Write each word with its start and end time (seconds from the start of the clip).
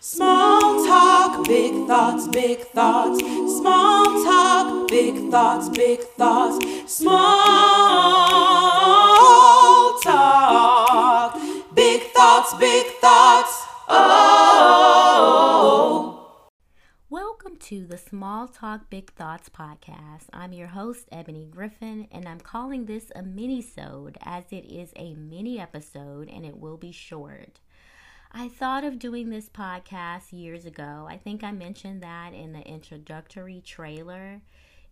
Small 0.00 0.86
talk, 0.86 1.44
big 1.48 1.88
thoughts, 1.88 2.28
big 2.28 2.60
thoughts. 2.60 3.18
Small 3.18 4.04
talk, 4.24 4.86
big 4.86 5.28
thoughts, 5.28 5.68
big 5.70 5.98
thoughts. 6.16 6.64
Small 6.86 7.18
talk, 9.98 11.36
big 11.74 12.02
thoughts, 12.12 12.54
big 12.60 12.86
thoughts. 13.00 13.66
Oh. 13.88 14.68
Welcome 17.10 17.56
to 17.56 17.84
the 17.84 17.98
Small 17.98 18.46
Talk 18.46 18.88
Big 18.88 19.12
Thoughts 19.14 19.48
podcast. 19.48 20.26
I'm 20.32 20.52
your 20.52 20.68
host, 20.68 21.08
Ebony 21.10 21.44
Griffin, 21.50 22.06
and 22.12 22.28
I'm 22.28 22.38
calling 22.38 22.86
this 22.86 23.10
a 23.16 23.22
mini-sode 23.22 24.16
as 24.22 24.44
it 24.52 24.64
is 24.64 24.92
a 24.94 25.14
mini 25.14 25.58
episode 25.58 26.28
and 26.28 26.46
it 26.46 26.56
will 26.56 26.76
be 26.76 26.92
short. 26.92 27.58
I 28.30 28.48
thought 28.48 28.84
of 28.84 28.98
doing 28.98 29.30
this 29.30 29.48
podcast 29.48 30.32
years 30.32 30.66
ago. 30.66 31.06
I 31.08 31.16
think 31.16 31.42
I 31.42 31.50
mentioned 31.50 32.02
that 32.02 32.34
in 32.34 32.52
the 32.52 32.60
introductory 32.60 33.62
trailer. 33.64 34.42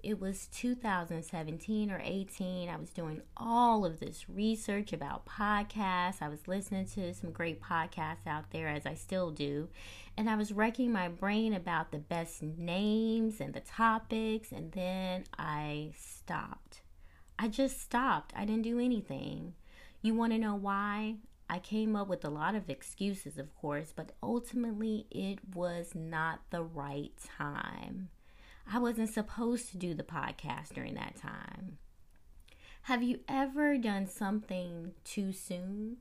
It 0.02 0.18
was 0.18 0.46
2017 0.48 1.90
or 1.90 2.00
18. 2.02 2.68
I 2.70 2.76
was 2.76 2.90
doing 2.90 3.20
all 3.36 3.84
of 3.84 4.00
this 4.00 4.28
research 4.28 4.92
about 4.92 5.26
podcasts. 5.26 6.22
I 6.22 6.28
was 6.28 6.48
listening 6.48 6.86
to 6.86 7.12
some 7.12 7.30
great 7.30 7.60
podcasts 7.60 8.26
out 8.26 8.52
there, 8.52 8.68
as 8.68 8.86
I 8.86 8.94
still 8.94 9.30
do. 9.30 9.68
And 10.16 10.30
I 10.30 10.36
was 10.36 10.52
wrecking 10.52 10.90
my 10.90 11.08
brain 11.08 11.52
about 11.52 11.90
the 11.90 11.98
best 11.98 12.42
names 12.42 13.40
and 13.40 13.52
the 13.52 13.60
topics. 13.60 14.50
And 14.50 14.72
then 14.72 15.24
I 15.38 15.92
stopped. 15.98 16.80
I 17.38 17.48
just 17.48 17.82
stopped. 17.82 18.32
I 18.34 18.46
didn't 18.46 18.62
do 18.62 18.78
anything. 18.78 19.54
You 20.00 20.14
want 20.14 20.32
to 20.32 20.38
know 20.38 20.54
why? 20.54 21.16
I 21.48 21.58
came 21.58 21.94
up 21.94 22.08
with 22.08 22.24
a 22.24 22.30
lot 22.30 22.54
of 22.54 22.68
excuses, 22.68 23.38
of 23.38 23.54
course, 23.54 23.92
but 23.94 24.12
ultimately 24.22 25.06
it 25.10 25.38
was 25.54 25.94
not 25.94 26.40
the 26.50 26.62
right 26.62 27.12
time. 27.38 28.08
I 28.70 28.78
wasn't 28.78 29.10
supposed 29.10 29.70
to 29.70 29.76
do 29.76 29.94
the 29.94 30.02
podcast 30.02 30.74
during 30.74 30.94
that 30.94 31.16
time. 31.16 31.78
Have 32.82 33.02
you 33.02 33.20
ever 33.28 33.78
done 33.78 34.06
something 34.06 34.92
too 35.04 35.32
soon? 35.32 35.98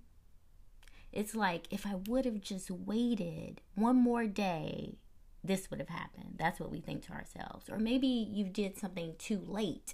It's 1.11 1.35
like 1.35 1.67
if 1.71 1.85
I 1.85 1.95
would 2.07 2.25
have 2.25 2.41
just 2.41 2.69
waited 2.69 3.61
one 3.75 3.95
more 3.95 4.25
day, 4.25 4.97
this 5.43 5.69
would 5.69 5.79
have 5.79 5.89
happened. 5.89 6.35
That's 6.37 6.59
what 6.59 6.71
we 6.71 6.81
think 6.81 7.05
to 7.05 7.13
ourselves. 7.13 7.69
Or 7.69 7.77
maybe 7.77 8.07
you 8.07 8.45
did 8.45 8.77
something 8.77 9.13
too 9.17 9.41
late. 9.45 9.93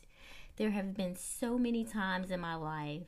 There 0.56 0.72
have 0.72 0.94
been 0.94 1.16
so 1.16 1.58
many 1.58 1.84
times 1.84 2.32
in 2.32 2.40
my 2.40 2.56
life 2.56 3.08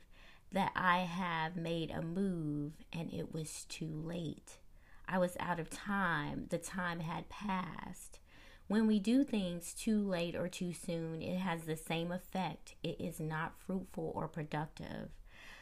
that 0.54 0.72
I 0.76 0.98
have 1.00 1.56
made 1.56 1.90
a 1.90 2.00
move 2.00 2.72
and 2.92 3.12
it 3.12 3.34
was 3.34 3.66
too 3.68 3.90
late. 3.90 4.58
I 5.06 5.18
was 5.18 5.36
out 5.38 5.58
of 5.60 5.68
time. 5.68 6.46
The 6.48 6.58
time 6.58 7.00
had 7.00 7.28
passed. 7.28 8.20
When 8.68 8.86
we 8.86 8.98
do 8.98 9.24
things 9.24 9.74
too 9.74 10.00
late 10.00 10.34
or 10.34 10.48
too 10.48 10.72
soon, 10.72 11.20
it 11.20 11.38
has 11.38 11.62
the 11.64 11.76
same 11.76 12.10
effect. 12.10 12.76
It 12.82 13.00
is 13.00 13.20
not 13.20 13.58
fruitful 13.58 14.12
or 14.14 14.28
productive. 14.28 15.10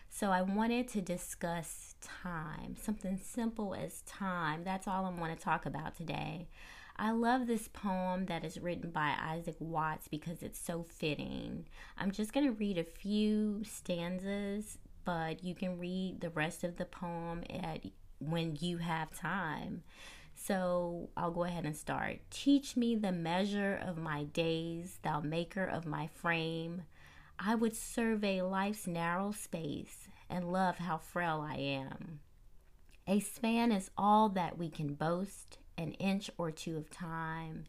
So, 0.09 0.31
I 0.31 0.43
wanted 0.43 0.89
to 0.89 1.01
discuss 1.01 1.95
time, 2.03 2.77
something 2.79 3.19
simple 3.19 3.75
as 3.75 4.03
time. 4.03 4.63
That's 4.63 4.87
all 4.87 5.07
I 5.07 5.11
want 5.19 5.37
to 5.37 5.43
talk 5.43 5.65
about 5.65 5.97
today. 5.97 6.49
I 6.97 7.11
love 7.11 7.47
this 7.47 7.69
poem 7.69 8.27
that 8.27 8.45
is 8.45 8.61
written 8.61 8.91
by 8.91 9.15
Isaac 9.19 9.57
Watts 9.59 10.09
because 10.09 10.43
it's 10.43 10.59
so 10.59 10.83
fitting. 10.83 11.67
I'm 11.99 12.11
just 12.11 12.33
going 12.33 12.47
to 12.47 12.53
read 12.53 12.79
a 12.79 12.85
few 12.85 13.63
stanzas, 13.65 14.79
but 15.05 15.43
you 15.43 15.55
can 15.55 15.79
read 15.79 16.21
the 16.21 16.31
rest 16.31 16.65
of 16.65 16.77
the 16.77 16.85
poem 16.85 17.43
at 17.51 17.85
when 18.19 18.57
you 18.61 18.79
have 18.79 19.11
time. 19.19 19.83
So 20.35 21.11
I'll 21.17 21.31
go 21.31 21.45
ahead 21.45 21.65
and 21.65 21.77
start. 21.77 22.19
Teach 22.31 22.77
me 22.77 22.95
the 22.95 23.13
measure 23.13 23.75
of 23.75 23.97
my 23.97 24.25
days, 24.25 24.99
thou 25.03 25.21
maker 25.21 25.65
of 25.65 25.87
my 25.87 26.07
frame. 26.07 26.83
I 27.39 27.55
would 27.55 27.75
survey 27.75 28.43
life's 28.43 28.87
narrow 28.87 29.33
space 29.33 30.09
and 30.29 30.53
love 30.53 30.79
how 30.79 30.99
frail 30.99 31.47
I 31.47 31.57
am. 31.57 32.21
A 33.07 33.19
span 33.19 33.73
is 33.73 33.91
all 33.99 34.29
that 34.31 34.57
we 34.57 34.71
can 34.71 34.95
boast, 34.95 35.59
an 35.83 35.93
inch 35.95 36.31
or 36.39 36.51
two 36.51 36.77
of 36.77 36.91
time. 36.91 37.67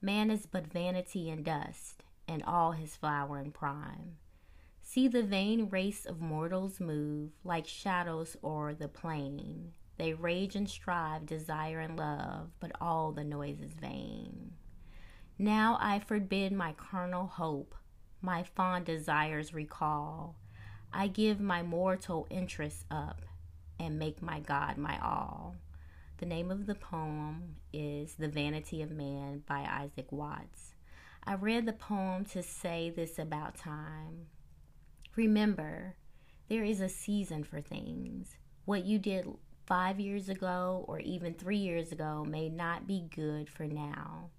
Man 0.00 0.30
is 0.30 0.46
but 0.46 0.66
vanity 0.66 1.30
and 1.30 1.44
dust, 1.44 2.02
and 2.26 2.42
all 2.42 2.72
his 2.72 2.96
flower 2.96 3.38
and 3.38 3.54
prime. 3.54 4.16
See 4.82 5.06
the 5.06 5.22
vain 5.22 5.68
race 5.68 6.04
of 6.04 6.20
mortals 6.20 6.80
move 6.80 7.30
like 7.44 7.66
shadows 7.66 8.36
o'er 8.42 8.74
the 8.74 8.88
plain. 8.88 9.72
They 9.96 10.12
rage 10.12 10.56
and 10.56 10.68
strive, 10.68 11.26
desire 11.26 11.80
and 11.80 11.98
love, 11.98 12.50
but 12.58 12.72
all 12.80 13.12
the 13.12 13.24
noise 13.24 13.60
is 13.60 13.74
vain. 13.74 14.54
Now 15.38 15.78
I 15.80 16.00
forbid 16.00 16.52
my 16.52 16.72
carnal 16.72 17.26
hope, 17.26 17.74
my 18.20 18.42
fond 18.42 18.86
desires 18.86 19.54
recall. 19.54 20.36
I 20.92 21.06
give 21.06 21.40
my 21.40 21.62
mortal 21.62 22.26
interests 22.30 22.84
up 22.90 23.22
and 23.78 23.98
make 23.98 24.20
my 24.20 24.40
God 24.40 24.76
my 24.76 24.98
all. 25.00 25.56
The 26.22 26.28
name 26.28 26.52
of 26.52 26.66
the 26.66 26.76
poem 26.76 27.56
is 27.72 28.14
The 28.14 28.28
Vanity 28.28 28.80
of 28.80 28.92
Man 28.92 29.42
by 29.44 29.66
Isaac 29.68 30.12
Watts. 30.12 30.74
I 31.24 31.34
read 31.34 31.66
the 31.66 31.72
poem 31.72 32.26
to 32.26 32.44
say 32.44 32.90
this 32.94 33.18
about 33.18 33.56
time. 33.56 34.26
Remember, 35.16 35.96
there 36.48 36.62
is 36.62 36.80
a 36.80 36.88
season 36.88 37.42
for 37.42 37.60
things. 37.60 38.36
What 38.66 38.84
you 38.84 39.00
did 39.00 39.26
five 39.66 39.98
years 39.98 40.28
ago 40.28 40.84
or 40.86 41.00
even 41.00 41.34
three 41.34 41.56
years 41.56 41.90
ago 41.90 42.24
may 42.24 42.48
not 42.48 42.86
be 42.86 43.08
good 43.12 43.50
for 43.50 43.64
now. 43.64 44.30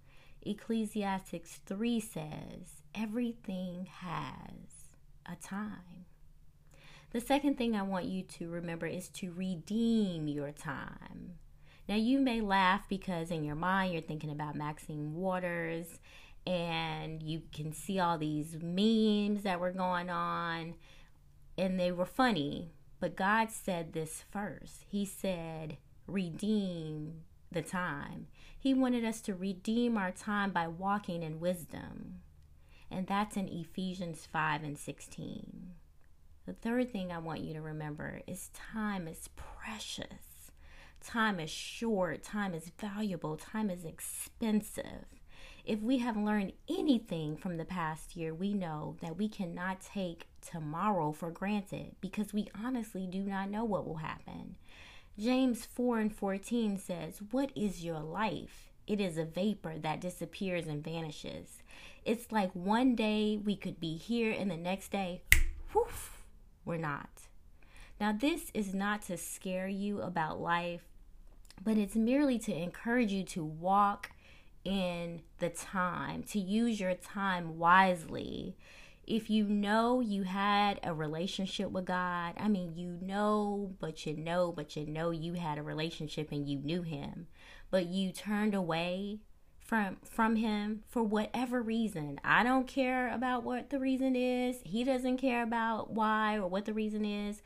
Ecclesiastics 0.41 1.59
3 1.65 1.99
says, 1.99 2.81
everything 2.95 3.89
has 3.91 4.93
a 5.25 5.35
time. 5.35 6.05
The 7.11 7.19
second 7.19 7.57
thing 7.57 7.75
I 7.75 7.83
want 7.83 8.05
you 8.05 8.23
to 8.23 8.47
remember 8.47 8.85
is 8.85 9.09
to 9.09 9.33
redeem 9.33 10.29
your 10.29 10.53
time. 10.53 11.39
Now, 11.87 11.95
you 11.95 12.19
may 12.19 12.39
laugh 12.39 12.87
because 12.87 13.29
in 13.29 13.43
your 13.43 13.55
mind 13.55 13.93
you're 13.93 14.01
thinking 14.01 14.31
about 14.31 14.55
Maxine 14.55 15.13
Waters 15.13 15.99
and 16.47 17.21
you 17.21 17.41
can 17.53 17.73
see 17.73 17.99
all 17.99 18.17
these 18.17 18.57
memes 18.61 19.43
that 19.43 19.59
were 19.59 19.71
going 19.71 20.09
on 20.09 20.75
and 21.57 21.79
they 21.79 21.91
were 21.91 22.05
funny. 22.05 22.71
But 22.99 23.15
god 23.15 23.51
said 23.51 23.91
this 23.93 24.23
first. 24.31 24.85
He 24.87 25.05
said 25.05 25.77
redeem 26.07 27.21
the 27.51 27.61
time. 27.61 28.27
He 28.57 28.73
wanted 28.73 29.05
us 29.05 29.21
to 29.21 29.35
redeem 29.35 29.97
our 29.97 30.11
time 30.11 30.51
by 30.51 30.67
walking 30.67 31.21
in 31.21 31.39
wisdom. 31.39 32.21
And 32.89 33.07
that's 33.07 33.35
in 33.35 33.47
ephesians 33.47 34.27
5 34.31 34.63
and 34.63 34.77
16 34.77 35.73
the 36.45 36.53
third 36.53 36.91
thing 36.91 37.11
i 37.11 37.17
want 37.17 37.41
you 37.41 37.53
to 37.53 37.61
remember 37.61 38.21
is 38.27 38.49
time 38.49 39.07
is 39.07 39.29
precious 39.35 40.32
time 41.03 41.39
is 41.39 41.49
short 41.49 42.23
time 42.23 42.53
is 42.53 42.71
valuable 42.79 43.37
time 43.37 43.69
is 43.69 43.85
expensive 43.85 45.05
if 45.65 45.79
we 45.79 45.99
have 45.99 46.17
learned 46.17 46.51
anything 46.69 47.37
from 47.37 47.55
the 47.55 47.63
past 47.63 48.17
year, 48.17 48.33
we 48.33 48.53
know 48.53 48.97
that 49.01 49.17
we 49.17 49.29
cannot 49.29 49.79
take 49.79 50.27
tomorrow 50.41 51.13
for 51.13 51.31
granted 51.31 51.95
because 52.01 52.33
we 52.33 52.49
honestly 52.61 53.07
do 53.07 53.19
not 53.19 53.49
know 53.49 53.63
what 53.63 53.87
will 53.87 53.97
happen. 53.97 54.55
James 55.17 55.65
4 55.65 55.99
and 55.99 56.13
14 56.13 56.77
says, 56.77 57.21
What 57.31 57.51
is 57.55 57.85
your 57.85 58.01
life? 58.01 58.71
It 58.87 58.99
is 58.99 59.17
a 59.17 59.23
vapor 59.23 59.75
that 59.79 60.01
disappears 60.01 60.67
and 60.67 60.83
vanishes. 60.83 61.63
It's 62.03 62.33
like 62.33 62.51
one 62.53 62.95
day 62.95 63.39
we 63.41 63.55
could 63.55 63.79
be 63.79 63.95
here 63.95 64.31
and 64.31 64.51
the 64.51 64.57
next 64.57 64.91
day, 64.91 65.21
whoof, 65.73 66.23
we're 66.65 66.75
not. 66.75 67.09
Now, 68.01 68.11
this 68.11 68.51
is 68.53 68.73
not 68.73 69.03
to 69.03 69.15
scare 69.15 69.69
you 69.69 70.01
about 70.01 70.41
life, 70.41 70.83
but 71.61 71.77
it's 71.77 71.95
merely 71.95 72.39
to 72.39 72.55
encourage 72.55 73.11
you 73.11 73.23
to 73.23 73.43
walk 73.43 74.11
in 74.63 75.21
the 75.39 75.49
time, 75.49 76.23
to 76.23 76.39
use 76.39 76.79
your 76.79 76.93
time 76.93 77.57
wisely. 77.57 78.55
If 79.05 79.29
you 79.29 79.45
know 79.45 79.99
you 79.99 80.23
had 80.23 80.79
a 80.81 80.93
relationship 80.93 81.71
with 81.71 81.85
God, 81.85 82.35
I 82.37 82.47
mean, 82.47 82.73
you 82.75 82.97
know, 83.01 83.73
but 83.79 84.05
you 84.05 84.15
know, 84.15 84.53
but 84.53 84.77
you 84.77 84.85
know 84.85 85.11
you 85.11 85.33
had 85.33 85.57
a 85.57 85.63
relationship 85.63 86.31
and 86.31 86.47
you 86.47 86.59
knew 86.59 86.83
Him, 86.83 87.27
but 87.69 87.87
you 87.87 88.13
turned 88.13 88.55
away 88.55 89.19
from 89.63 89.97
from 90.03 90.35
him 90.35 90.83
for 90.87 91.01
whatever 91.03 91.61
reason. 91.61 92.19
I 92.23 92.43
don't 92.43 92.67
care 92.67 93.11
about 93.13 93.43
what 93.43 93.69
the 93.69 93.79
reason 93.79 94.15
is. 94.15 94.57
He 94.63 94.83
doesn't 94.83 95.17
care 95.17 95.41
about 95.41 95.91
why 95.91 96.35
or 96.35 96.47
what 96.47 96.65
the 96.65 96.73
reason 96.73 97.05
is. 97.05 97.41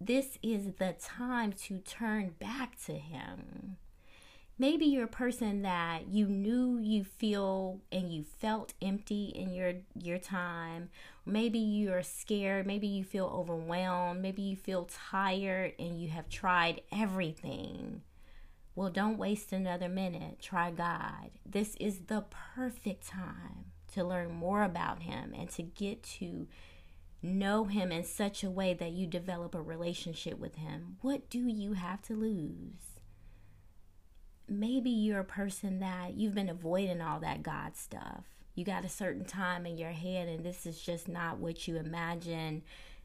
This 0.00 0.38
is 0.42 0.72
the 0.78 0.94
time 0.98 1.52
to 1.64 1.78
turn 1.80 2.34
back 2.38 2.82
to 2.86 2.94
him. 2.94 3.76
Maybe 4.58 4.86
you're 4.86 5.04
a 5.04 5.08
person 5.08 5.60
that 5.62 6.08
you 6.08 6.26
knew 6.26 6.78
you 6.78 7.04
feel 7.04 7.80
and 7.92 8.10
you 8.10 8.24
felt 8.24 8.72
empty 8.80 9.26
in 9.26 9.52
your 9.52 9.74
your 9.94 10.18
time. 10.18 10.88
Maybe 11.26 11.58
you're 11.58 12.02
scared. 12.02 12.66
Maybe 12.66 12.86
you 12.86 13.04
feel 13.04 13.26
overwhelmed. 13.26 14.22
Maybe 14.22 14.40
you 14.40 14.56
feel 14.56 14.88
tired 15.10 15.74
and 15.78 16.00
you 16.00 16.08
have 16.08 16.30
tried 16.30 16.80
everything. 16.90 18.00
Well, 18.74 18.90
don't 18.90 19.18
waste 19.18 19.52
another 19.52 19.88
minute. 19.88 20.40
Try 20.40 20.70
God. 20.70 21.30
This 21.44 21.76
is 21.76 22.06
the 22.06 22.24
perfect 22.54 23.06
time 23.06 23.72
to 23.92 24.04
learn 24.04 24.32
more 24.32 24.62
about 24.62 25.02
Him 25.02 25.34
and 25.36 25.50
to 25.50 25.62
get 25.62 26.02
to 26.18 26.46
know 27.22 27.64
Him 27.64 27.92
in 27.92 28.04
such 28.04 28.42
a 28.42 28.50
way 28.50 28.74
that 28.74 28.92
you 28.92 29.06
develop 29.06 29.54
a 29.54 29.62
relationship 29.62 30.38
with 30.38 30.56
Him. 30.56 30.96
What 31.02 31.28
do 31.30 31.46
you 31.46 31.74
have 31.74 32.02
to 32.02 32.14
lose? 32.14 33.00
Maybe 34.48 34.90
you're 34.90 35.20
a 35.20 35.24
person 35.24 35.78
that 35.80 36.14
you've 36.14 36.34
been 36.34 36.48
avoiding 36.48 37.00
all 37.00 37.20
that 37.20 37.42
God 37.42 37.76
stuff. 37.76 38.24
You 38.54 38.64
got 38.64 38.84
a 38.84 38.88
certain 38.88 39.24
time 39.24 39.64
in 39.64 39.78
your 39.78 39.92
head, 39.92 40.28
and 40.28 40.44
this 40.44 40.66
is 40.66 40.80
just 40.80 41.08
not 41.08 41.38
what 41.38 41.68
you 41.68 41.76
imagine 41.76 42.62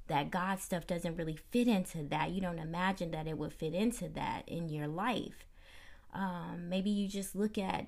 that 0.07 0.31
God 0.31 0.59
stuff 0.59 0.87
doesn't 0.87 1.15
really 1.15 1.37
fit 1.51 1.67
into 1.67 2.03
that. 2.03 2.31
You 2.31 2.41
don't 2.41 2.59
imagine 2.59 3.11
that 3.11 3.27
it 3.27 3.37
would 3.37 3.53
fit 3.53 3.73
into 3.73 4.07
that 4.09 4.43
in 4.47 4.69
your 4.69 4.87
life. 4.87 5.45
Um, 6.13 6.67
maybe 6.69 6.89
you 6.89 7.07
just 7.07 7.35
look 7.35 7.57
at 7.57 7.87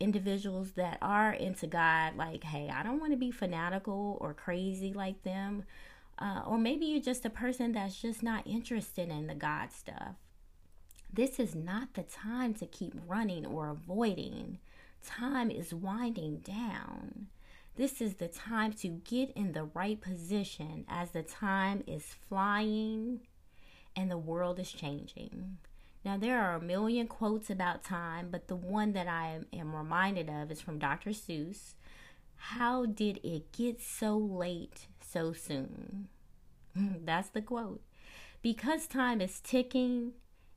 individuals 0.00 0.72
that 0.72 0.98
are 1.00 1.32
into 1.32 1.66
God, 1.66 2.16
like, 2.16 2.44
hey, 2.44 2.70
I 2.72 2.82
don't 2.82 3.00
want 3.00 3.12
to 3.12 3.18
be 3.18 3.30
fanatical 3.30 4.18
or 4.20 4.34
crazy 4.34 4.92
like 4.92 5.22
them. 5.22 5.64
Uh, 6.18 6.42
or 6.46 6.58
maybe 6.58 6.86
you're 6.86 7.02
just 7.02 7.26
a 7.26 7.30
person 7.30 7.72
that's 7.72 8.00
just 8.00 8.22
not 8.22 8.46
interested 8.46 9.10
in 9.10 9.26
the 9.26 9.34
God 9.34 9.72
stuff. 9.72 10.16
This 11.12 11.38
is 11.38 11.54
not 11.54 11.94
the 11.94 12.02
time 12.02 12.54
to 12.54 12.66
keep 12.66 12.94
running 13.06 13.46
or 13.46 13.70
avoiding. 13.70 14.58
Time 15.04 15.50
is 15.50 15.72
winding 15.72 16.38
down. 16.38 17.28
This 17.76 18.00
is 18.00 18.14
the 18.14 18.28
time 18.28 18.72
to 18.74 18.88
get 18.88 19.30
in 19.36 19.52
the 19.52 19.64
right 19.64 20.00
position 20.00 20.86
as 20.88 21.10
the 21.10 21.22
time 21.22 21.84
is 21.86 22.16
flying 22.28 23.20
and 23.94 24.10
the 24.10 24.18
world 24.18 24.58
is 24.58 24.72
changing. 24.72 25.58
Now, 26.06 26.16
there 26.16 26.40
are 26.40 26.54
a 26.54 26.62
million 26.62 27.08
quotes 27.08 27.50
about 27.50 27.82
time, 27.82 28.28
but 28.30 28.46
the 28.46 28.54
one 28.54 28.92
that 28.92 29.08
I 29.08 29.40
am 29.52 29.74
reminded 29.74 30.30
of 30.30 30.52
is 30.52 30.60
from 30.60 30.78
Dr. 30.78 31.10
Seuss. 31.10 31.74
How 32.36 32.86
did 32.86 33.18
it 33.24 33.50
get 33.50 33.80
so 33.82 34.16
late 34.16 34.86
so 35.00 35.32
soon? 35.32 36.06
That's 36.76 37.30
the 37.30 37.42
quote. 37.42 37.82
Because 38.40 38.86
time 38.86 39.20
is 39.20 39.40
ticking 39.40 40.12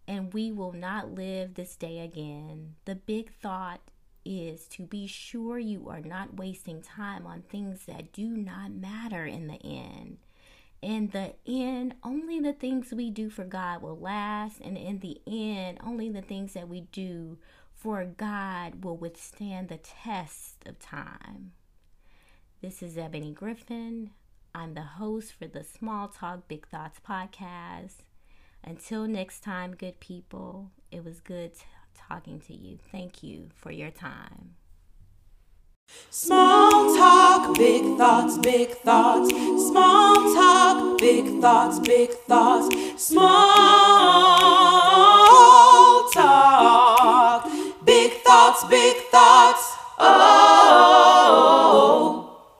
and 0.08 0.32
we 0.36 0.52
will 0.52 0.72
not 0.72 1.16
live 1.16 1.56
this 1.56 1.76
day 1.76 1.98
again, 1.98 2.76
the 2.86 2.94
big 2.94 3.34
thought 3.34 3.82
is 4.24 4.68
to 4.68 4.84
be 4.84 5.08
sure 5.08 5.58
you 5.58 5.90
are 5.90 6.02
not 6.02 6.38
wasting 6.38 6.80
time 6.80 7.26
on 7.26 7.42
things 7.42 7.88
that 7.88 8.14
do 8.14 8.28
not 8.28 8.70
matter 8.72 9.26
in 9.26 9.48
the 9.48 9.60
end 9.64 10.20
in 10.82 11.10
the 11.10 11.34
end, 11.46 11.96
only 12.04 12.40
the 12.40 12.54
things 12.54 12.94
we 12.94 13.10
do 13.10 13.30
for 13.30 13.44
God 13.44 13.82
will 13.82 14.00
last. 14.00 14.60
And 14.62 14.78
in 14.78 15.00
the 15.00 15.20
end, 15.28 15.80
only 15.84 16.10
the 16.10 16.22
things 16.22 16.54
that 16.54 16.70
we 16.70 16.82
do 16.92 17.38
for 17.74 18.06
God 18.06 18.84
will 18.84 18.98
withstand 18.98 19.70
the 19.70 19.78
test 19.78 20.66
of 20.66 20.80
time. 20.80 21.52
This 22.62 22.82
is 22.82 22.98
Ebony 22.98 23.32
Griffin. 23.32 24.12
I'm 24.54 24.74
the 24.74 24.82
host 24.82 25.34
for 25.34 25.48
the 25.48 25.64
Small 25.64 26.08
Talk 26.08 26.48
Big 26.48 26.68
Thoughts 26.68 27.00
podcast. 27.08 28.04
Until 28.64 29.08
next 29.08 29.42
time, 29.42 29.76
good 29.76 30.00
people, 30.00 30.72
it 30.92 31.04
was 31.06 31.22
good 31.22 31.54
t- 31.56 31.62
talking 31.96 32.40
to 32.42 32.54
you. 32.54 32.78
Thank 32.92 33.24
you 33.24 33.50
for 33.56 33.72
your 33.72 33.92
time. 33.92 34.56
Small 36.10 36.96
talk, 36.96 37.56
big 37.58 37.98
thoughts, 37.98 38.38
big 38.38 38.70
thoughts. 38.70 39.30
Small 39.30 40.09
big 41.00 41.42
thoughts, 41.42 41.80
big 41.80 42.12
thoughts. 42.28 42.68
Small 43.02 43.30
talk, 46.12 47.50
big 47.86 48.12
thoughts, 48.24 48.66
big 48.66 48.98
thoughts. 49.12 49.69